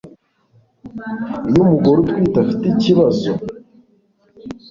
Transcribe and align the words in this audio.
iyo 1.47 1.59
umugore 1.63 1.95
utwite 1.99 2.37
afite 2.43 2.65
ikibazo 2.69 3.29